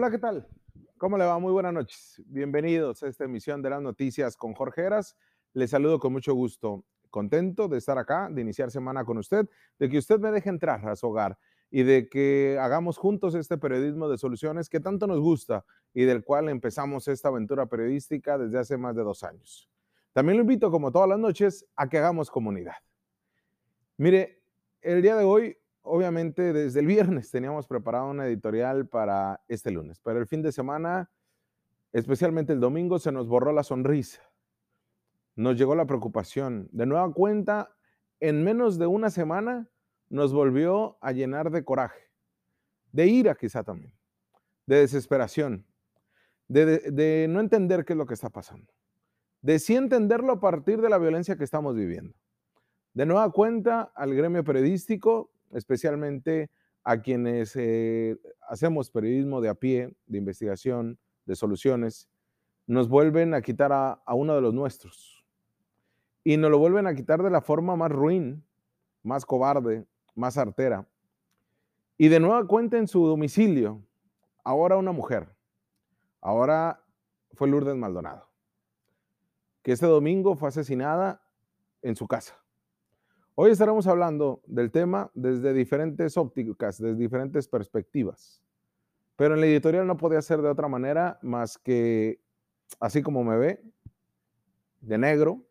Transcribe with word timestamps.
Hola, 0.00 0.12
¿qué 0.12 0.18
tal? 0.18 0.46
¿Cómo 0.96 1.18
le 1.18 1.24
va? 1.24 1.40
Muy 1.40 1.50
buenas 1.50 1.72
noches. 1.72 2.22
Bienvenidos 2.26 3.02
a 3.02 3.08
esta 3.08 3.24
emisión 3.24 3.60
de 3.62 3.70
las 3.70 3.82
noticias 3.82 4.36
con 4.36 4.54
Jorge 4.54 4.82
Heras. 4.82 5.16
Les 5.54 5.70
saludo 5.70 5.98
con 5.98 6.12
mucho 6.12 6.34
gusto. 6.34 6.84
Contento 7.10 7.66
de 7.66 7.78
estar 7.78 7.98
acá, 7.98 8.28
de 8.30 8.40
iniciar 8.40 8.70
semana 8.70 9.04
con 9.04 9.18
usted, 9.18 9.48
de 9.76 9.88
que 9.88 9.98
usted 9.98 10.20
me 10.20 10.30
deje 10.30 10.50
entrar 10.50 10.88
a 10.88 10.94
su 10.94 11.08
hogar 11.08 11.36
y 11.68 11.82
de 11.82 12.08
que 12.08 12.56
hagamos 12.60 12.96
juntos 12.96 13.34
este 13.34 13.58
periodismo 13.58 14.08
de 14.08 14.18
soluciones 14.18 14.68
que 14.68 14.78
tanto 14.78 15.08
nos 15.08 15.18
gusta 15.18 15.64
y 15.92 16.04
del 16.04 16.22
cual 16.22 16.48
empezamos 16.48 17.08
esta 17.08 17.26
aventura 17.26 17.66
periodística 17.66 18.38
desde 18.38 18.60
hace 18.60 18.76
más 18.76 18.94
de 18.94 19.02
dos 19.02 19.24
años. 19.24 19.68
También 20.12 20.36
lo 20.36 20.42
invito, 20.42 20.70
como 20.70 20.92
todas 20.92 21.08
las 21.08 21.18
noches, 21.18 21.66
a 21.74 21.88
que 21.88 21.98
hagamos 21.98 22.30
comunidad. 22.30 22.76
Mire, 23.96 24.44
el 24.80 25.02
día 25.02 25.16
de 25.16 25.24
hoy 25.24 25.57
obviamente 25.88 26.52
desde 26.52 26.80
el 26.80 26.86
viernes 26.86 27.30
teníamos 27.30 27.66
preparado 27.66 28.10
una 28.10 28.26
editorial 28.26 28.86
para 28.86 29.40
este 29.48 29.70
lunes, 29.70 30.00
pero 30.00 30.18
el 30.18 30.26
fin 30.26 30.42
de 30.42 30.52
semana, 30.52 31.10
especialmente 31.92 32.52
el 32.52 32.60
domingo, 32.60 32.98
se 32.98 33.12
nos 33.12 33.26
borró 33.26 33.52
la 33.52 33.62
sonrisa. 33.62 34.22
Nos 35.34 35.56
llegó 35.56 35.74
la 35.74 35.86
preocupación. 35.86 36.68
De 36.72 36.86
nueva 36.86 37.12
cuenta, 37.12 37.74
en 38.20 38.44
menos 38.44 38.78
de 38.78 38.86
una 38.86 39.10
semana 39.10 39.68
nos 40.08 40.32
volvió 40.32 40.98
a 41.00 41.12
llenar 41.12 41.50
de 41.50 41.64
coraje, 41.64 42.10
de 42.92 43.06
ira 43.06 43.34
quizá 43.34 43.62
también, 43.62 43.92
de 44.66 44.76
desesperación, 44.80 45.66
de, 46.48 46.78
de, 46.90 47.26
no 47.28 47.40
entender 47.40 47.84
qué 47.84 47.92
es 47.92 47.96
lo 47.96 48.06
que 48.06 48.14
está 48.14 48.30
pasando, 48.30 48.72
de 49.42 49.58
sí 49.58 49.76
entenderlo 49.76 50.32
a 50.32 50.40
partir 50.40 50.80
de 50.80 50.88
la 50.88 50.98
violencia 50.98 51.36
que 51.36 51.44
estamos 51.44 51.76
viviendo. 51.76 52.14
De 52.94 53.06
nueva 53.06 53.30
cuenta, 53.30 53.92
al 53.94 54.14
gremio 54.14 54.42
periodístico 54.42 55.30
especialmente 55.52 56.50
a 56.84 57.00
quienes 57.00 57.54
eh, 57.56 58.16
hacemos 58.48 58.90
periodismo 58.90 59.40
de 59.40 59.48
a 59.48 59.54
pie, 59.54 59.94
de 60.06 60.18
investigación, 60.18 60.98
de 61.26 61.36
soluciones, 61.36 62.08
nos 62.66 62.88
vuelven 62.88 63.34
a 63.34 63.42
quitar 63.42 63.72
a, 63.72 63.92
a, 64.04 64.14
uno 64.14 64.34
de 64.34 64.40
los 64.40 64.54
nuestros. 64.54 65.24
Y 66.24 66.36
nos 66.36 66.50
lo 66.50 66.58
vuelven 66.58 66.86
a 66.86 66.94
quitar 66.94 67.22
de 67.22 67.30
la 67.30 67.40
forma 67.40 67.76
más 67.76 67.90
ruin, 67.90 68.44
más 69.02 69.24
cobarde, 69.24 69.86
más 70.14 70.36
artera. 70.36 70.86
Y 71.96 72.08
de 72.08 72.20
nueva 72.20 72.46
cuenta 72.46 72.78
en 72.78 72.88
su 72.88 73.06
domicilio, 73.06 73.82
ahora 74.44 74.76
una 74.76 74.92
mujer, 74.92 75.28
ahora 76.20 76.82
fue 77.32 77.48
Lourdes 77.48 77.76
Maldonado, 77.76 78.28
que 79.62 79.72
este 79.72 79.86
domingo 79.86 80.36
fue 80.36 80.48
asesinada 80.48 81.22
en 81.82 81.96
su 81.96 82.06
casa. 82.06 82.36
Hoy 83.40 83.52
estaremos 83.52 83.86
hablando 83.86 84.42
del 84.48 84.72
tema 84.72 85.12
desde 85.14 85.52
diferentes 85.52 86.16
ópticas, 86.16 86.76
desde 86.82 86.96
diferentes 86.96 87.46
perspectivas. 87.46 88.42
Pero 89.14 89.34
en 89.34 89.40
la 89.40 89.46
editorial 89.46 89.86
no 89.86 89.96
podía 89.96 90.20
ser 90.22 90.42
de 90.42 90.48
otra 90.48 90.66
manera 90.66 91.20
más 91.22 91.56
que, 91.56 92.20
así 92.80 93.00
como 93.00 93.22
me 93.22 93.36
ve, 93.36 93.62
de 94.80 94.98
negro, 94.98 95.44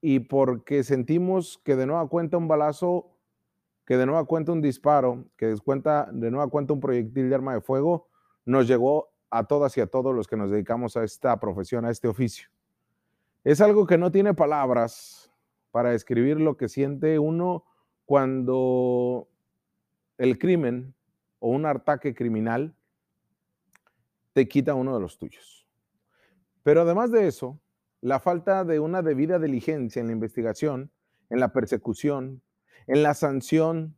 y 0.00 0.18
porque 0.18 0.82
sentimos 0.82 1.60
que 1.62 1.76
de 1.76 1.86
nueva 1.86 2.08
cuenta 2.08 2.36
un 2.36 2.48
balazo, 2.48 3.12
que 3.86 3.96
de 3.96 4.06
nueva 4.06 4.24
cuenta 4.24 4.50
un 4.50 4.60
disparo, 4.60 5.26
que 5.36 5.46
de, 5.46 5.58
cuenta, 5.60 6.08
de 6.10 6.32
nueva 6.32 6.50
cuenta 6.50 6.72
un 6.72 6.80
proyectil 6.80 7.28
de 7.28 7.34
arma 7.36 7.54
de 7.54 7.60
fuego, 7.60 8.08
nos 8.44 8.66
llegó 8.66 9.12
a 9.30 9.44
todas 9.44 9.76
y 9.76 9.82
a 9.82 9.86
todos 9.86 10.12
los 10.12 10.26
que 10.26 10.36
nos 10.36 10.50
dedicamos 10.50 10.96
a 10.96 11.04
esta 11.04 11.38
profesión, 11.38 11.84
a 11.84 11.92
este 11.92 12.08
oficio. 12.08 12.48
Es 13.44 13.60
algo 13.60 13.86
que 13.86 13.96
no 13.96 14.10
tiene 14.10 14.34
palabras, 14.34 15.29
para 15.70 15.90
describir 15.90 16.40
lo 16.40 16.56
que 16.56 16.68
siente 16.68 17.18
uno 17.18 17.64
cuando 18.04 19.28
el 20.18 20.38
crimen 20.38 20.94
o 21.38 21.50
un 21.50 21.66
ataque 21.66 22.14
criminal 22.14 22.74
te 24.32 24.48
quita 24.48 24.74
uno 24.74 24.94
de 24.94 25.00
los 25.00 25.18
tuyos. 25.18 25.66
Pero 26.62 26.82
además 26.82 27.10
de 27.10 27.26
eso, 27.26 27.60
la 28.00 28.20
falta 28.20 28.64
de 28.64 28.80
una 28.80 29.02
debida 29.02 29.38
diligencia 29.38 30.00
en 30.00 30.06
la 30.06 30.12
investigación, 30.12 30.90
en 31.28 31.40
la 31.40 31.52
persecución, 31.52 32.42
en 32.86 33.02
la 33.02 33.14
sanción 33.14 33.96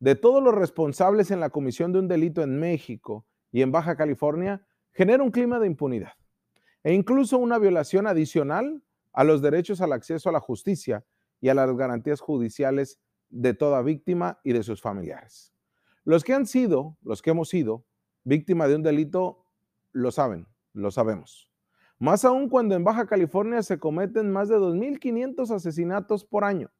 de 0.00 0.14
todos 0.14 0.42
los 0.42 0.54
responsables 0.54 1.30
en 1.30 1.40
la 1.40 1.50
comisión 1.50 1.92
de 1.92 1.98
un 1.98 2.08
delito 2.08 2.42
en 2.42 2.58
México 2.58 3.26
y 3.50 3.62
en 3.62 3.72
Baja 3.72 3.96
California 3.96 4.64
genera 4.92 5.22
un 5.22 5.30
clima 5.30 5.58
de 5.58 5.66
impunidad 5.66 6.12
e 6.84 6.94
incluso 6.94 7.38
una 7.38 7.58
violación 7.58 8.06
adicional 8.06 8.82
a 9.18 9.24
los 9.24 9.42
derechos 9.42 9.80
al 9.80 9.92
acceso 9.92 10.28
a 10.28 10.32
la 10.32 10.38
justicia 10.38 11.04
y 11.40 11.48
a 11.48 11.54
las 11.54 11.76
garantías 11.76 12.20
judiciales 12.20 13.00
de 13.30 13.52
toda 13.52 13.82
víctima 13.82 14.38
y 14.44 14.52
de 14.52 14.62
sus 14.62 14.80
familiares. 14.80 15.52
Los 16.04 16.22
que 16.22 16.34
han 16.34 16.46
sido, 16.46 16.96
los 17.02 17.20
que 17.20 17.30
hemos 17.30 17.48
sido, 17.48 17.84
víctima 18.22 18.68
de 18.68 18.76
un 18.76 18.84
delito, 18.84 19.44
lo 19.90 20.12
saben, 20.12 20.46
lo 20.72 20.92
sabemos. 20.92 21.50
Más 21.98 22.24
aún 22.24 22.48
cuando 22.48 22.76
en 22.76 22.84
Baja 22.84 23.08
California 23.08 23.60
se 23.64 23.80
cometen 23.80 24.30
más 24.30 24.48
de 24.48 24.54
2.500 24.54 25.50
asesinatos 25.50 26.24
por 26.24 26.44
año. 26.44 26.70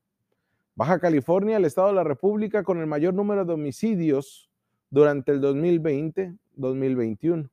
Baja 0.77 1.01
California, 1.01 1.57
el 1.57 1.65
Estado 1.65 1.89
de 1.89 1.95
la 1.95 2.05
República 2.05 2.63
con 2.63 2.79
el 2.79 2.87
mayor 2.87 3.15
número 3.15 3.45
de 3.47 3.55
homicidios 3.55 4.49
durante 4.91 5.33
el 5.33 5.41
2020-2021. 5.41 7.51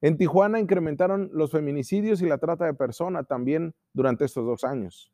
En 0.00 0.16
Tijuana 0.16 0.60
incrementaron 0.60 1.30
los 1.32 1.50
feminicidios 1.50 2.20
y 2.20 2.26
la 2.26 2.38
trata 2.38 2.66
de 2.66 2.74
personas 2.74 3.26
también 3.26 3.74
durante 3.92 4.24
estos 4.24 4.44
dos 4.44 4.64
años. 4.64 5.12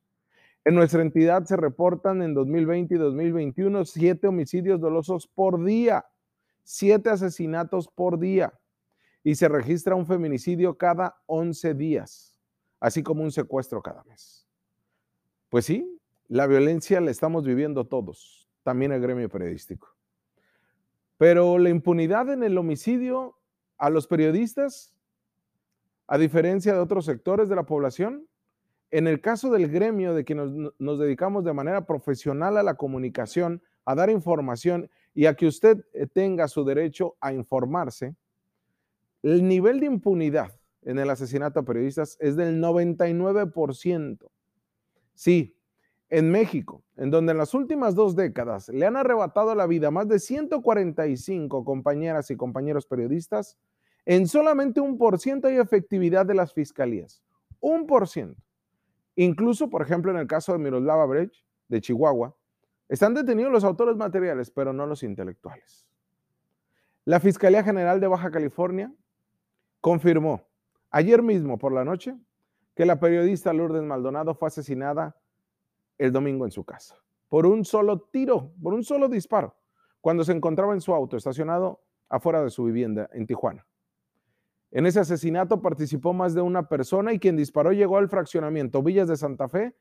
En 0.65 0.75
nuestra 0.75 1.03
entidad 1.03 1.45
se 1.45 1.57
reportan 1.57 2.23
en 2.23 2.35
2020 2.35 2.95
y 2.95 2.99
2021 2.99 3.85
siete 3.85 4.29
homicidios 4.29 4.81
dolosos 4.81 5.27
por 5.27 5.65
día, 5.65 6.07
siete 6.63 7.11
asesinatos 7.11 7.89
por 7.89 8.19
día 8.19 8.53
y 9.25 9.35
se 9.35 9.49
registra 9.49 9.95
un 9.95 10.07
feminicidio 10.07 10.77
cada 10.77 11.23
11 11.27 11.75
días, 11.75 12.37
así 12.81 13.03
como 13.03 13.23
un 13.23 13.31
secuestro 13.31 13.83
cada 13.83 14.03
mes. 14.05 14.49
Pues 15.49 15.65
sí, 15.65 16.01
la 16.29 16.47
violencia 16.47 17.01
la 17.01 17.11
estamos 17.11 17.45
viviendo 17.45 17.87
todos, 17.87 18.49
también 18.63 18.93
el 18.93 19.01
gremio 19.01 19.29
periodístico. 19.29 19.89
Pero 21.19 21.59
la 21.59 21.69
impunidad 21.69 22.31
en 22.31 22.43
el 22.43 22.59
homicidio 22.59 23.37
a 23.83 23.91
los 23.91 24.07
periodistas, 24.07 24.95
a 26.07 26.17
diferencia 26.17 26.73
de 26.73 26.79
otros 26.79 27.05
sectores 27.05 27.49
de 27.49 27.57
la 27.57 27.67
población, 27.67 28.29
en 28.93 29.09
el 29.09 29.21
caso 29.21 29.51
del 29.51 29.69
gremio 29.69 30.15
de 30.15 30.25
que 30.25 30.37
nos, 30.37 30.99
dedicamos 31.01 31.43
de 31.43 31.53
manera 31.53 31.85
profesional 31.85 32.57
a 32.59 32.63
la 32.63 32.75
comunicación, 32.75 33.61
a 33.85 33.97
dar 33.97 34.09
información 34.09 34.89
y 35.15 35.27
a 35.27 35.35
que 35.35 35.49
usted 35.49 35.85
eh, 35.95 36.07
tenga 36.07 36.47
su 36.47 36.65
derecho 36.65 37.17
a 37.21 37.33
informarse, 37.33 38.15
el 39.25 39.49
nivel 39.49 39.81
de 39.81 39.87
impunidad 39.87 40.53
en 40.83 41.01
el 41.01 41.11
asesinato 41.11 41.59
a 41.59 41.65
periodistas 41.65 42.17
es 42.21 42.37
del 42.37 42.63
99%. 42.63 44.31
Sí, 45.15 45.57
en 46.09 46.31
México, 46.31 46.85
en 46.97 47.11
donde 47.11 47.33
en 47.33 47.39
las 47.39 47.53
últimas 47.53 47.97
dos 47.97 48.15
décadas 48.15 48.69
le 48.69 48.87
han 48.87 48.97
arrebatado 48.97 49.57
la 49.57 49.67
vida 49.67 49.89
a 49.89 49.91
más 49.91 50.07
de 50.07 50.21
145 50.21 51.65
compañeras 51.65 52.31
y 52.31 52.37
compañeros 52.37 52.87
periodistas, 52.87 53.57
en 54.05 54.27
solamente 54.27 54.81
un 54.81 54.99
por 54.99 55.19
ciento 55.19 55.49
hay 55.49 55.57
efectividad 55.57 56.27
de 56.27 56.35
las 56.35 56.53
fiscalías. 56.53 57.23
Un 57.61 57.87
por 57.87 58.09
ciento. 58.09 58.43
Incluso, 59.15 59.69
por 59.69 59.83
ejemplo, 59.83 60.11
en 60.11 60.19
el 60.19 60.27
caso 60.27 60.53
de 60.53 60.59
Miroslava 60.59 61.07
Brecht, 61.07 61.45
de 61.69 61.81
Chihuahua, 61.81 62.35
están 62.89 63.15
detenidos 63.15 63.53
los 63.53 63.65
autores 63.65 63.97
materiales, 63.97 64.51
pero 64.51 64.73
no 64.73 64.87
los 64.87 65.03
intelectuales. 65.03 65.87
La 67.05 67.21
Fiscalía 67.21 67.63
General 67.63 68.01
de 68.01 68.07
Baja 68.07 68.31
California 68.31 68.93
confirmó 69.81 70.49
ayer 70.91 71.23
mismo 71.23 71.59
por 71.59 71.73
la 71.73 71.85
noche 71.85 72.17
que 72.75 72.87
la 72.87 73.01
periodista 73.01 73.53
Lourdes 73.53 73.83
Maldonado 73.83 74.35
fue 74.35 74.49
asesinada 74.49 75.17
el 75.99 76.13
domingo 76.13 76.45
en 76.45 76.51
su 76.51 76.65
casa 76.65 77.03
por 77.33 77.47
un 77.47 77.65
solo 77.65 77.99
tiro, 77.99 78.53
por 78.63 78.75
un 78.75 78.85
solo 78.85 79.09
disparo, 79.09 79.57
cuando 80.03 80.23
se 80.23 80.33
encontraba 80.33 80.75
en 80.75 80.83
su 80.83 80.93
auto 80.93 81.17
estacionado 81.17 81.81
afuera 82.11 82.45
de 82.45 82.51
su 82.51 82.65
vivienda 82.65 83.09
en 83.15 83.27
Tijuana. 83.27 83.67
En 84.73 84.87
ese 84.87 85.01
asesinato 85.01 85.61
participó 85.61 86.15
más 86.15 86.35
de 86.35 86.41
una 86.41 86.67
persona 86.67 87.13
y 87.13 87.19
quien 87.19 87.37
disparó 87.37 87.73
llegó 87.73 87.99
al 87.99 88.09
fraccionamiento 88.09 88.83
Villas 88.83 89.07
de 89.07 89.19
Santa 89.19 89.47
Fe 89.47 89.77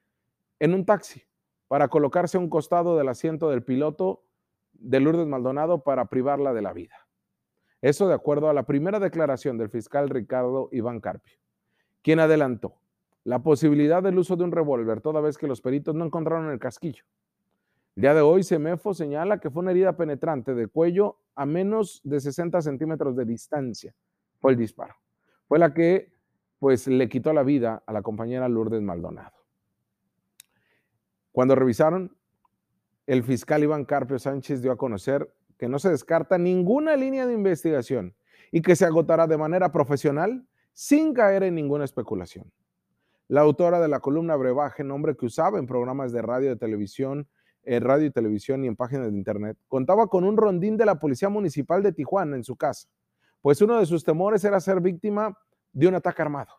en 0.59 0.73
un 0.73 0.85
taxi 0.85 1.23
para 1.69 1.87
colocarse 1.87 2.35
a 2.35 2.41
un 2.41 2.49
costado 2.49 2.97
del 2.97 3.07
asiento 3.07 3.49
del 3.49 3.63
piloto 3.63 4.25
de 4.73 4.99
Lourdes 4.99 5.27
Maldonado 5.27 5.81
para 5.81 6.09
privarla 6.09 6.53
de 6.53 6.61
la 6.61 6.73
vida. 6.73 7.07
Eso 7.81 8.09
de 8.09 8.15
acuerdo 8.15 8.49
a 8.49 8.53
la 8.53 8.63
primera 8.63 8.99
declaración 8.99 9.57
del 9.57 9.69
fiscal 9.69 10.09
Ricardo 10.09 10.67
Iván 10.73 10.99
Carpio, 10.99 11.37
quien 12.01 12.19
adelantó 12.19 12.75
la 13.23 13.39
posibilidad 13.39 14.03
del 14.03 14.19
uso 14.19 14.35
de 14.35 14.43
un 14.43 14.51
revólver 14.51 14.99
toda 14.99 15.21
vez 15.21 15.37
que 15.37 15.47
los 15.47 15.61
peritos 15.61 15.95
no 15.95 16.03
encontraron 16.03 16.51
el 16.51 16.59
casquillo. 16.59 17.05
El 17.95 18.01
día 18.01 18.13
de 18.13 18.21
hoy, 18.21 18.43
Semefo 18.43 18.93
señala 18.93 19.39
que 19.39 19.49
fue 19.49 19.61
una 19.61 19.71
herida 19.71 19.95
penetrante 19.95 20.53
de 20.53 20.67
cuello 20.67 21.17
a 21.33 21.45
menos 21.45 22.01
de 22.03 22.19
60 22.19 22.61
centímetros 22.61 23.15
de 23.15 23.23
distancia 23.23 23.95
fue 24.41 24.51
el 24.51 24.57
disparo. 24.57 24.95
Fue 25.47 25.59
la 25.59 25.73
que 25.73 26.11
pues 26.59 26.87
le 26.87 27.07
quitó 27.07 27.31
la 27.33 27.43
vida 27.43 27.81
a 27.85 27.93
la 27.93 28.01
compañera 28.01 28.49
Lourdes 28.49 28.81
Maldonado. 28.81 29.33
Cuando 31.31 31.55
revisaron, 31.55 32.15
el 33.07 33.23
fiscal 33.23 33.63
Iván 33.63 33.85
Carpio 33.85 34.19
Sánchez 34.19 34.61
dio 34.61 34.71
a 34.71 34.77
conocer 34.77 35.33
que 35.57 35.67
no 35.67 35.79
se 35.79 35.89
descarta 35.89 36.37
ninguna 36.37 36.95
línea 36.95 37.25
de 37.25 37.33
investigación 37.33 38.15
y 38.51 38.61
que 38.61 38.75
se 38.75 38.85
agotará 38.85 39.27
de 39.27 39.37
manera 39.37 39.71
profesional 39.71 40.45
sin 40.73 41.13
caer 41.13 41.43
en 41.43 41.55
ninguna 41.55 41.85
especulación. 41.85 42.51
La 43.27 43.41
autora 43.41 43.79
de 43.79 43.87
la 43.87 43.99
columna 43.99 44.35
Brebaje, 44.35 44.83
nombre 44.83 45.15
que 45.15 45.25
usaba 45.25 45.57
en 45.57 45.67
programas 45.67 46.11
de 46.11 46.21
radio 46.21 46.51
y 46.51 46.57
televisión, 46.57 47.27
en 47.63 47.83
radio 47.83 48.07
y 48.07 48.11
televisión 48.11 48.63
y 48.63 48.67
en 48.67 48.75
páginas 48.75 49.11
de 49.11 49.17
internet, 49.17 49.57
contaba 49.67 50.07
con 50.07 50.25
un 50.25 50.35
rondín 50.35 50.77
de 50.77 50.85
la 50.85 50.99
Policía 50.99 51.29
Municipal 51.29 51.81
de 51.81 51.93
Tijuana 51.93 52.35
en 52.35 52.43
su 52.43 52.55
casa, 52.55 52.89
pues 53.41 53.61
uno 53.61 53.79
de 53.79 53.85
sus 53.85 54.03
temores 54.03 54.43
era 54.43 54.59
ser 54.59 54.81
víctima 54.81 55.37
de 55.73 55.87
un 55.87 55.95
ataque 55.95 56.21
armado. 56.21 56.51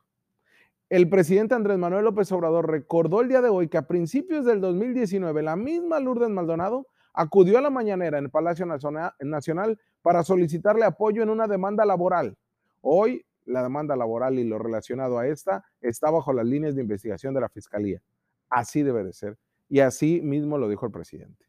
El 0.89 1.09
presidente 1.09 1.55
Andrés 1.55 1.79
Manuel 1.79 2.05
López 2.05 2.31
Obrador 2.33 2.71
recordó 2.71 3.23
el 3.23 3.29
día 3.29 3.41
de 3.41 3.49
hoy 3.49 3.69
que 3.69 3.79
a 3.79 3.87
principios 3.87 4.45
del 4.45 4.61
2019 4.61 5.43
la 5.43 5.57
misma 5.57 6.01
Lourdes 6.01 6.29
Maldonado 6.29 6.87
acudió 7.15 7.59
a 7.59 7.63
la 7.63 7.71
mañanera 7.71 8.19
en 8.19 8.25
el 8.25 8.31
Palacio 8.31 8.67
Nacional 8.67 9.81
para 10.03 10.23
solicitarle 10.23 10.85
apoyo 10.85 11.23
en 11.23 11.31
una 11.31 11.47
demanda 11.47 11.85
laboral. 11.85 12.37
Hoy 12.81 13.25
la 13.45 13.63
demanda 13.63 13.97
laboral 13.97 14.39
y 14.39 14.45
lo 14.45 14.59
relacionado 14.59 15.19
a 15.19 15.27
esta 15.27 15.65
está 15.81 16.11
bajo 16.11 16.33
las 16.33 16.47
líneas 16.47 16.75
de 16.75 16.83
investigación 16.83 17.35
de 17.35 17.41
la 17.41 17.49
Fiscalía. 17.49 18.03
Así 18.51 18.83
debe 18.83 19.05
de 19.05 19.13
ser. 19.13 19.39
Y 19.69 19.81
así 19.81 20.21
mismo 20.21 20.59
lo 20.59 20.69
dijo 20.69 20.87
el 20.87 20.93
presidente. 20.93 21.47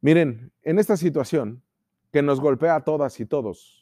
Miren, 0.00 0.52
en 0.62 0.78
esta 0.78 0.96
situación 0.96 1.62
que 2.12 2.22
nos 2.22 2.40
golpea 2.40 2.76
a 2.76 2.84
todas 2.84 3.20
y 3.20 3.26
todos, 3.26 3.75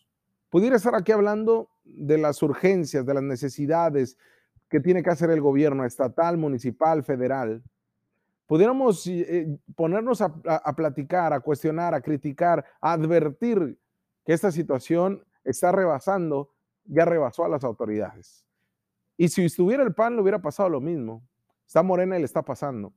pudiera 0.55 0.77
estar 0.77 0.95
aquí 0.95 1.11
hablando 1.11 1.69
de 1.83 2.17
las 2.17 2.41
urgencias, 2.41 3.05
de 3.05 3.13
las 3.13 3.25
necesidades 3.25 4.17
que 4.69 4.79
tiene 4.79 5.03
que 5.03 5.11
hacer 5.11 5.31
el 5.31 5.41
gobierno 5.41 5.85
estatal, 5.85 6.39
municipal, 6.39 7.03
federal. 7.03 7.61
Pudiéramos 8.47 9.05
eh, 9.09 9.49
ponernos 9.75 10.21
a, 10.21 10.33
platicar, 10.77 11.33
a 11.33 11.41
cuestionar, 11.41 11.93
a 11.93 12.01
criticar, 12.01 12.65
a 12.81 12.93
advertir 12.93 13.81
que 14.25 14.33
esta 14.33 14.53
situación 14.53 15.25
está 15.43 15.73
rebasando 15.73 16.53
ya 16.85 17.05
rebasó 17.05 17.45
a 17.45 17.49
las 17.49 17.65
autoridades. 17.65 18.47
Y 19.17 19.31
si 19.31 19.47
estuviera 19.47 19.83
el 19.83 19.93
PAN, 19.93 20.15
le 20.15 20.23
hubiera 20.23 20.41
pasado 20.41 20.69
lo 20.69 20.81
mismo. 20.81 21.27
Está 21.67 21.83
Morena 21.83 22.15
y 22.15 22.21
le 22.21 22.27
está 22.27 22.43
pasando. 22.43 22.95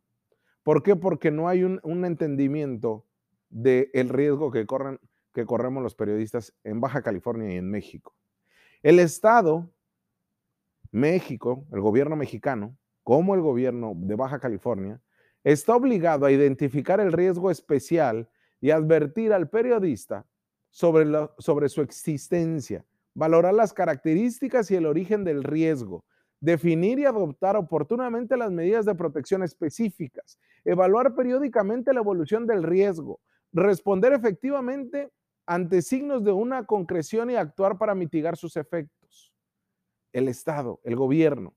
¿Por 0.61 0.83
qué? 0.83 0.95
Porque 0.95 1.31
no 1.31 1.47
hay 1.47 1.63
un, 1.63 2.05
entendimiento 2.05 3.07
del 3.49 4.09
riesgo 4.09 4.51
que, 4.51 4.67
corren, 4.67 4.99
que 5.37 5.45
corremos 5.45 5.83
los 5.83 5.93
periodistas 5.93 6.51
en 6.63 6.81
Baja 6.81 7.03
California 7.03 7.53
y 7.53 7.57
en 7.57 7.69
México. 7.69 8.15
El 8.81 8.97
Estado, 8.97 9.69
México, 10.89 11.67
el 11.71 11.79
gobierno 11.79 12.15
mexicano, 12.15 12.75
como 13.03 13.35
el 13.35 13.41
gobierno 13.41 13.93
de 13.95 14.15
Baja 14.15 14.39
California, 14.39 14.99
está 15.43 15.75
obligado 15.75 16.25
a 16.25 16.31
identificar 16.31 16.99
el 16.99 17.11
riesgo 17.11 17.51
especial 17.51 18.27
y 18.59 18.71
advertir 18.71 19.31
al 19.31 19.47
periodista 19.47 20.25
sobre, 20.71 21.05
sobre 21.37 21.69
su 21.69 21.83
existencia 21.83 22.83
valorar 23.13 23.53
las 23.53 23.73
características 23.73 24.71
y 24.71 24.75
el 24.75 24.87
origen 24.87 25.23
del 25.23 25.43
riesgo, 25.43 26.03
definir 26.39 26.97
y 26.97 27.05
adoptar 27.05 27.57
oportunamente 27.57 28.37
las 28.37 28.51
medidas 28.51 28.85
de 28.85 28.95
protección 28.95 29.43
específicas, 29.43 30.39
evaluar 30.65 31.13
periódicamente 31.13 31.93
la 31.93 31.99
evolución 31.99 32.47
del 32.47 32.63
riesgo, 32.63 33.19
responder 33.53 34.13
efectivamente 34.13 35.11
ante 35.47 35.81
signos 35.81 36.23
de 36.23 36.31
una 36.33 36.65
concreción 36.65 37.31
y 37.31 37.35
actuar 37.35 37.77
para 37.77 37.95
mitigar 37.95 38.35
sus 38.35 38.57
efectos. 38.57 39.33
El 40.11 40.27
Estado, 40.27 40.81
el 40.83 40.95
gobierno, 40.95 41.55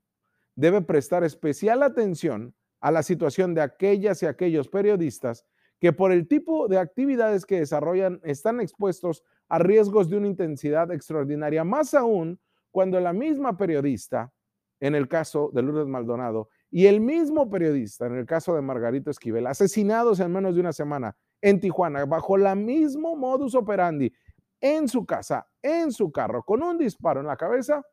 debe 0.55 0.81
prestar 0.81 1.23
especial 1.23 1.83
atención 1.83 2.55
a 2.79 2.89
la 2.89 3.03
situación 3.03 3.53
de 3.53 3.61
aquellas 3.61 4.23
y 4.23 4.25
aquellos 4.25 4.69
periodistas 4.69 5.45
que 5.79 5.93
por 5.93 6.11
el 6.11 6.27
tipo 6.27 6.67
de 6.67 6.77
actividades 6.77 7.45
que 7.45 7.59
desarrollan 7.59 8.21
están 8.23 8.61
expuestos 8.61 9.23
a 9.49 9.59
riesgos 9.59 10.09
de 10.09 10.17
una 10.17 10.27
intensidad 10.27 10.91
extraordinaria, 10.91 11.63
más 11.63 11.93
aún 11.93 12.39
cuando 12.71 12.99
la 12.99 13.13
misma 13.13 13.57
periodista, 13.57 14.31
en 14.79 14.95
el 14.95 15.07
caso 15.07 15.51
de 15.53 15.63
Lourdes 15.63 15.87
Maldonado, 15.87 16.49
y 16.69 16.85
el 16.85 17.01
mismo 17.01 17.49
periodista, 17.49 18.05
en 18.05 18.15
el 18.15 18.25
caso 18.25 18.55
de 18.55 18.61
Margarito 18.61 19.11
Esquivel, 19.11 19.47
asesinados 19.47 20.19
en 20.19 20.31
menos 20.31 20.55
de 20.55 20.61
una 20.61 20.71
semana 20.71 21.17
en 21.41 21.59
Tijuana, 21.59 22.05
bajo 22.05 22.37
la 22.37 22.55
mismo 22.55 23.15
modus 23.15 23.55
operandi, 23.55 24.13
en 24.59 24.87
su 24.87 25.05
casa, 25.05 25.47
en 25.61 25.91
su 25.91 26.11
carro, 26.11 26.43
con 26.43 26.61
un 26.61 26.77
disparo 26.77 27.19
en 27.19 27.27
la 27.27 27.37
cabeza, 27.37 27.83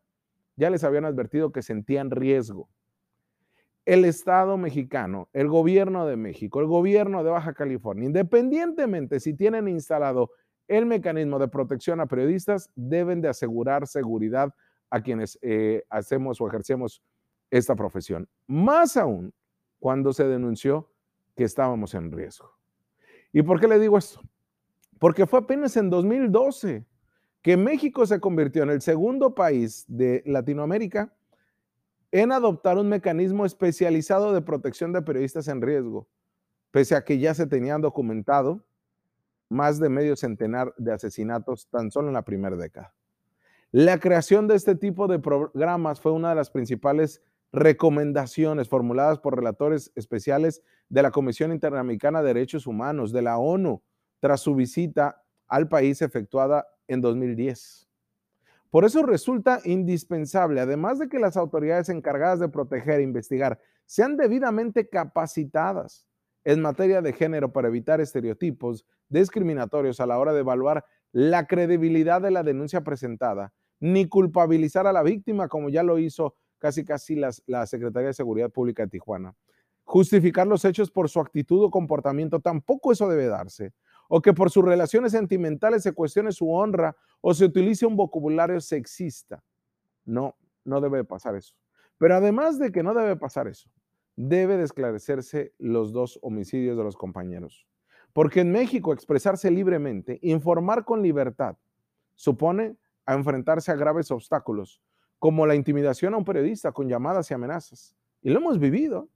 ya 0.56 0.70
les 0.70 0.84
habían 0.84 1.04
advertido 1.04 1.50
que 1.50 1.62
sentían 1.62 2.10
riesgo 2.10 2.68
el 3.88 4.04
Estado 4.04 4.58
mexicano, 4.58 5.30
el 5.32 5.48
gobierno 5.48 6.06
de 6.06 6.16
México, 6.16 6.60
el 6.60 6.66
gobierno 6.66 7.24
de 7.24 7.30
Baja 7.30 7.54
California, 7.54 8.04
independientemente 8.04 9.18
si 9.18 9.32
tienen 9.32 9.66
instalado 9.66 10.30
el 10.66 10.84
mecanismo 10.84 11.38
de 11.38 11.48
protección 11.48 11.98
a 11.98 12.06
periodistas, 12.06 12.70
deben 12.74 13.22
de 13.22 13.28
asegurar 13.28 13.86
seguridad 13.86 14.52
a 14.90 15.00
quienes 15.00 15.38
eh, 15.40 15.84
hacemos 15.88 16.38
o 16.38 16.46
ejercemos 16.46 17.02
esta 17.50 17.74
profesión. 17.76 18.28
Más 18.46 18.98
aún 18.98 19.32
cuando 19.78 20.12
se 20.12 20.24
denunció 20.24 20.90
que 21.34 21.44
estábamos 21.44 21.94
en 21.94 22.12
riesgo. 22.12 22.57
¿Y 23.32 23.42
por 23.42 23.60
qué 23.60 23.68
le 23.68 23.78
digo 23.78 23.98
esto? 23.98 24.20
Porque 24.98 25.26
fue 25.26 25.40
apenas 25.40 25.76
en 25.76 25.90
2012 25.90 26.84
que 27.42 27.56
México 27.56 28.04
se 28.06 28.20
convirtió 28.20 28.62
en 28.62 28.70
el 28.70 28.82
segundo 28.82 29.34
país 29.34 29.84
de 29.86 30.22
Latinoamérica 30.26 31.12
en 32.10 32.32
adoptar 32.32 32.78
un 32.78 32.88
mecanismo 32.88 33.44
especializado 33.44 34.32
de 34.32 34.42
protección 34.42 34.92
de 34.92 35.02
periodistas 35.02 35.46
en 35.48 35.60
riesgo, 35.60 36.08
pese 36.70 36.96
a 36.96 37.04
que 37.04 37.18
ya 37.18 37.34
se 37.34 37.46
tenían 37.46 37.80
documentado 37.80 38.64
más 39.48 39.78
de 39.78 39.88
medio 39.88 40.16
centenar 40.16 40.74
de 40.76 40.92
asesinatos 40.92 41.68
tan 41.68 41.90
solo 41.90 42.08
en 42.08 42.14
la 42.14 42.22
primera 42.22 42.56
década. 42.56 42.94
La 43.70 43.98
creación 43.98 44.48
de 44.48 44.54
este 44.54 44.74
tipo 44.74 45.06
de 45.06 45.18
programas 45.18 46.00
fue 46.00 46.12
una 46.12 46.30
de 46.30 46.36
las 46.36 46.50
principales 46.50 47.22
recomendaciones 47.52 48.68
formuladas 48.68 49.18
por 49.18 49.36
relatores 49.36 49.90
especiales 49.94 50.62
de 50.88 51.02
la 51.02 51.10
Comisión 51.10 51.52
Interamericana 51.52 52.20
de 52.20 52.28
Derechos 52.28 52.66
Humanos 52.66 53.12
de 53.12 53.22
la 53.22 53.38
ONU 53.38 53.82
tras 54.20 54.40
su 54.40 54.54
visita 54.54 55.22
al 55.46 55.68
país 55.68 56.02
efectuada 56.02 56.66
en 56.86 57.00
2010. 57.00 57.88
Por 58.70 58.84
eso 58.84 59.02
resulta 59.02 59.60
indispensable, 59.64 60.60
además 60.60 60.98
de 60.98 61.08
que 61.08 61.18
las 61.18 61.36
autoridades 61.38 61.88
encargadas 61.88 62.38
de 62.38 62.50
proteger 62.50 63.00
e 63.00 63.04
investigar 63.04 63.58
sean 63.86 64.18
debidamente 64.18 64.88
capacitadas 64.88 66.06
en 66.44 66.60
materia 66.60 67.00
de 67.00 67.14
género 67.14 67.52
para 67.52 67.68
evitar 67.68 68.00
estereotipos 68.00 68.84
discriminatorios 69.08 70.00
a 70.00 70.06
la 70.06 70.18
hora 70.18 70.34
de 70.34 70.40
evaluar 70.40 70.84
la 71.12 71.46
credibilidad 71.46 72.20
de 72.20 72.30
la 72.30 72.42
denuncia 72.42 72.82
presentada, 72.84 73.54
ni 73.80 74.06
culpabilizar 74.06 74.86
a 74.86 74.92
la 74.92 75.02
víctima 75.02 75.48
como 75.48 75.70
ya 75.70 75.82
lo 75.82 75.98
hizo 75.98 76.36
casi 76.58 76.84
casi 76.84 77.16
la 77.16 77.66
Secretaría 77.66 78.08
de 78.08 78.14
Seguridad 78.14 78.50
Pública 78.50 78.84
de 78.84 78.90
Tijuana. 78.90 79.34
Justificar 79.84 80.46
los 80.46 80.64
hechos 80.64 80.90
por 80.90 81.08
su 81.08 81.20
actitud 81.20 81.64
o 81.64 81.70
comportamiento, 81.70 82.40
tampoco 82.40 82.92
eso 82.92 83.08
debe 83.08 83.26
darse 83.26 83.72
o 84.08 84.22
que 84.22 84.32
por 84.32 84.50
sus 84.50 84.64
relaciones 84.64 85.12
sentimentales 85.12 85.82
se 85.82 85.92
cuestione 85.92 86.32
su 86.32 86.50
honra 86.50 86.96
o 87.20 87.34
se 87.34 87.44
utilice 87.44 87.86
un 87.86 87.94
vocabulario 87.94 88.60
sexista. 88.60 89.44
No, 90.04 90.34
no 90.64 90.80
debe 90.80 91.04
pasar 91.04 91.36
eso. 91.36 91.54
Pero 91.98 92.16
además 92.16 92.58
de 92.58 92.72
que 92.72 92.82
no 92.82 92.94
debe 92.94 93.16
pasar 93.16 93.48
eso, 93.48 93.70
debe 94.16 94.56
de 94.56 94.64
esclarecerse 94.64 95.52
los 95.58 95.92
dos 95.92 96.18
homicidios 96.22 96.76
de 96.76 96.84
los 96.84 96.96
compañeros. 96.96 97.66
Porque 98.12 98.40
en 98.40 98.50
México 98.50 98.92
expresarse 98.92 99.50
libremente, 99.50 100.18
informar 100.22 100.84
con 100.84 101.02
libertad, 101.02 101.56
supone 102.14 102.76
a 103.04 103.14
enfrentarse 103.14 103.70
a 103.70 103.76
graves 103.76 104.10
obstáculos, 104.10 104.80
como 105.18 105.46
la 105.46 105.54
intimidación 105.54 106.14
a 106.14 106.16
un 106.16 106.24
periodista 106.24 106.72
con 106.72 106.88
llamadas 106.88 107.30
y 107.30 107.34
amenazas. 107.34 107.96
Y 108.22 108.30
lo 108.30 108.38
hemos 108.38 108.58
vivido. 108.58 109.08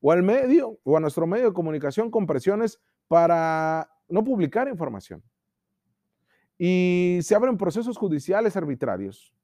O 0.00 0.12
al 0.12 0.22
medio, 0.22 0.78
o 0.84 0.96
a 0.96 1.00
nuestro 1.00 1.26
medio 1.26 1.46
de 1.46 1.52
comunicación 1.52 2.10
con 2.10 2.26
presiones 2.26 2.80
para 3.08 3.90
no 4.08 4.22
publicar 4.22 4.68
información. 4.68 5.22
Y 6.56 7.18
se 7.22 7.34
abren 7.34 7.56
procesos 7.56 7.96
judiciales 7.96 8.56
arbitrarios. 8.56 9.34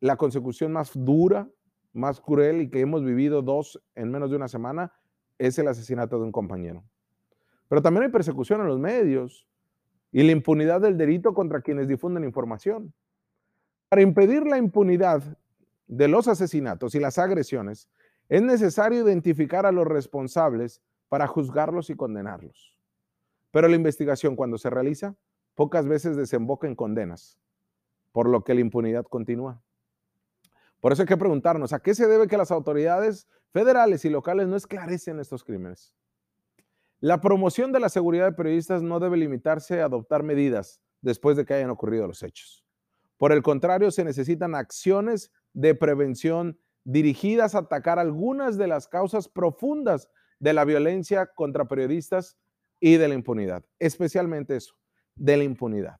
La 0.00 0.16
consecución 0.16 0.72
más 0.72 0.90
dura, 0.94 1.48
más 1.92 2.20
cruel 2.20 2.62
y 2.62 2.70
que 2.70 2.80
hemos 2.80 3.02
vivido 3.04 3.42
dos 3.42 3.82
en 3.94 4.10
menos 4.10 4.30
de 4.30 4.36
una 4.36 4.48
semana 4.48 4.92
es 5.38 5.58
el 5.58 5.68
asesinato 5.68 6.18
de 6.18 6.24
un 6.24 6.32
compañero. 6.32 6.84
Pero 7.68 7.82
también 7.82 8.04
hay 8.04 8.10
persecución 8.10 8.60
en 8.60 8.68
los 8.68 8.78
medios 8.78 9.46
y 10.12 10.22
la 10.22 10.32
impunidad 10.32 10.80
del 10.80 10.96
delito 10.96 11.34
contra 11.34 11.60
quienes 11.60 11.88
difunden 11.88 12.24
información. 12.24 12.92
Para 13.88 14.02
impedir 14.02 14.46
la 14.46 14.58
impunidad 14.58 15.22
de 15.86 16.08
los 16.08 16.26
asesinatos 16.26 16.94
y 16.94 17.00
las 17.00 17.18
agresiones, 17.18 17.88
es 18.28 18.42
necesario 18.42 19.06
identificar 19.06 19.66
a 19.66 19.72
los 19.72 19.86
responsables 19.86 20.82
para 21.08 21.28
juzgarlos 21.28 21.90
y 21.90 21.94
condenarlos. 21.94 22.76
Pero 23.52 23.68
la 23.68 23.76
investigación 23.76 24.34
cuando 24.34 24.58
se 24.58 24.70
realiza 24.70 25.14
pocas 25.54 25.86
veces 25.86 26.16
desemboca 26.16 26.66
en 26.66 26.74
condenas, 26.74 27.38
por 28.10 28.28
lo 28.28 28.42
que 28.42 28.54
la 28.54 28.60
impunidad 28.60 29.04
continúa. 29.04 29.62
Por 30.80 30.92
eso 30.92 31.02
hay 31.02 31.08
que 31.08 31.16
preguntarnos, 31.16 31.72
¿a 31.72 31.80
qué 31.80 31.94
se 31.94 32.08
debe 32.08 32.26
que 32.26 32.36
las 32.36 32.50
autoridades 32.50 33.28
federales 33.52 34.04
y 34.04 34.10
locales 34.10 34.48
no 34.48 34.56
esclarecen 34.56 35.20
estos 35.20 35.44
crímenes? 35.44 35.94
La 36.98 37.20
promoción 37.20 37.72
de 37.72 37.80
la 37.80 37.88
seguridad 37.88 38.26
de 38.26 38.32
periodistas 38.32 38.82
no 38.82 38.98
debe 38.98 39.16
limitarse 39.16 39.80
a 39.80 39.84
adoptar 39.84 40.22
medidas 40.22 40.80
después 41.00 41.36
de 41.36 41.44
que 41.44 41.54
hayan 41.54 41.70
ocurrido 41.70 42.06
los 42.06 42.22
hechos. 42.22 42.65
Por 43.18 43.32
el 43.32 43.42
contrario, 43.42 43.90
se 43.90 44.04
necesitan 44.04 44.54
acciones 44.54 45.32
de 45.52 45.74
prevención 45.74 46.58
dirigidas 46.84 47.54
a 47.54 47.60
atacar 47.60 47.98
algunas 47.98 48.58
de 48.58 48.68
las 48.68 48.86
causas 48.86 49.28
profundas 49.28 50.08
de 50.38 50.52
la 50.52 50.64
violencia 50.64 51.26
contra 51.34 51.66
periodistas 51.66 52.36
y 52.78 52.96
de 52.96 53.08
la 53.08 53.14
impunidad, 53.14 53.64
especialmente 53.78 54.56
eso, 54.56 54.74
de 55.14 55.36
la 55.36 55.44
impunidad. 55.44 55.98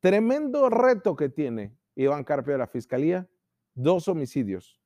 Tremendo 0.00 0.68
reto 0.68 1.16
que 1.16 1.28
tiene 1.28 1.76
Iván 1.94 2.24
Carpio 2.24 2.52
de 2.52 2.58
la 2.58 2.66
Fiscalía, 2.66 3.28
dos 3.74 4.08
homicidios 4.08 4.80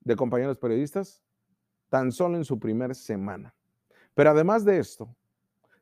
de 0.00 0.16
compañeros 0.16 0.58
periodistas 0.58 1.22
tan 1.88 2.10
solo 2.10 2.36
en 2.36 2.44
su 2.44 2.58
primera 2.58 2.94
semana. 2.94 3.54
Pero 4.14 4.30
además 4.30 4.64
de 4.64 4.78
esto, 4.78 5.14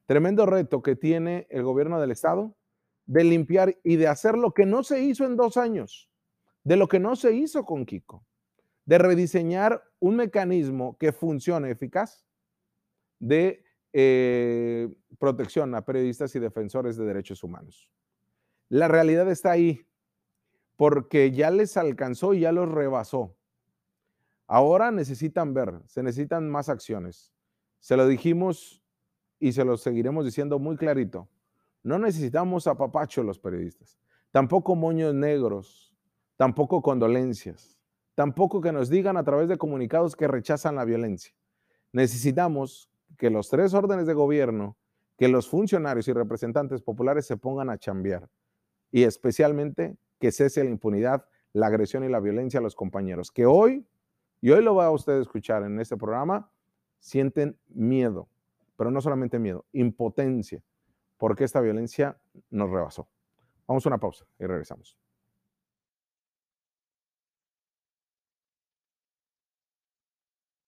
tremendo 0.06 0.46
reto 0.46 0.82
que 0.82 0.96
tiene 0.96 1.46
el 1.50 1.62
gobierno 1.62 2.00
del 2.00 2.10
estado 2.10 2.56
de 3.10 3.24
limpiar 3.24 3.76
y 3.82 3.96
de 3.96 4.06
hacer 4.06 4.38
lo 4.38 4.54
que 4.54 4.64
no 4.64 4.84
se 4.84 5.02
hizo 5.02 5.24
en 5.24 5.36
dos 5.36 5.56
años, 5.56 6.08
de 6.62 6.76
lo 6.76 6.86
que 6.86 7.00
no 7.00 7.16
se 7.16 7.32
hizo 7.32 7.64
con 7.64 7.84
Kiko, 7.84 8.24
de 8.84 8.98
rediseñar 8.98 9.82
un 9.98 10.14
mecanismo 10.14 10.96
que 10.96 11.10
funcione 11.10 11.72
eficaz 11.72 12.24
de 13.18 13.64
eh, 13.92 14.88
protección 15.18 15.74
a 15.74 15.84
periodistas 15.84 16.36
y 16.36 16.38
defensores 16.38 16.96
de 16.96 17.04
derechos 17.04 17.42
humanos. 17.42 17.90
La 18.68 18.86
realidad 18.86 19.28
está 19.28 19.50
ahí, 19.50 19.84
porque 20.76 21.32
ya 21.32 21.50
les 21.50 21.76
alcanzó 21.76 22.32
y 22.32 22.40
ya 22.42 22.52
los 22.52 22.70
rebasó. 22.70 23.36
Ahora 24.46 24.92
necesitan 24.92 25.52
ver, 25.52 25.82
se 25.86 26.04
necesitan 26.04 26.48
más 26.48 26.68
acciones. 26.68 27.32
Se 27.80 27.96
lo 27.96 28.06
dijimos 28.06 28.84
y 29.40 29.50
se 29.50 29.64
lo 29.64 29.76
seguiremos 29.76 30.24
diciendo 30.24 30.60
muy 30.60 30.76
clarito. 30.76 31.28
No 31.82 31.98
necesitamos 31.98 32.66
apapacho 32.66 33.22
los 33.22 33.38
periodistas, 33.38 33.98
tampoco 34.30 34.74
moños 34.76 35.14
negros, 35.14 35.94
tampoco 36.36 36.82
condolencias, 36.82 37.78
tampoco 38.14 38.60
que 38.60 38.72
nos 38.72 38.90
digan 38.90 39.16
a 39.16 39.24
través 39.24 39.48
de 39.48 39.58
comunicados 39.58 40.16
que 40.16 40.28
rechazan 40.28 40.76
la 40.76 40.84
violencia. 40.84 41.34
Necesitamos 41.92 42.90
que 43.16 43.30
los 43.30 43.48
tres 43.48 43.74
órdenes 43.74 44.06
de 44.06 44.14
gobierno, 44.14 44.76
que 45.16 45.28
los 45.28 45.48
funcionarios 45.48 46.08
y 46.08 46.12
representantes 46.12 46.82
populares 46.82 47.26
se 47.26 47.36
pongan 47.36 47.70
a 47.70 47.78
chambear 47.78 48.28
y 48.92 49.04
especialmente 49.04 49.96
que 50.18 50.32
cese 50.32 50.64
la 50.64 50.70
impunidad, 50.70 51.26
la 51.52 51.66
agresión 51.66 52.04
y 52.04 52.08
la 52.08 52.20
violencia 52.20 52.60
a 52.60 52.62
los 52.62 52.74
compañeros, 52.74 53.30
que 53.30 53.46
hoy, 53.46 53.86
y 54.40 54.50
hoy 54.50 54.62
lo 54.62 54.74
va 54.74 54.86
a 54.86 54.90
usted 54.90 55.20
escuchar 55.20 55.62
en 55.64 55.80
este 55.80 55.96
programa, 55.96 56.50
sienten 56.98 57.58
miedo, 57.68 58.28
pero 58.76 58.90
no 58.90 59.00
solamente 59.00 59.38
miedo, 59.38 59.64
impotencia, 59.72 60.62
porque 61.20 61.44
esta 61.44 61.60
violencia 61.60 62.16
nos 62.48 62.70
rebasó. 62.70 63.06
Vamos 63.68 63.84
a 63.84 63.90
una 63.90 63.98
pausa 63.98 64.24
y 64.38 64.46
regresamos. 64.46 64.96